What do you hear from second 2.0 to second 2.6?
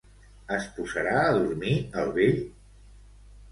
el vell?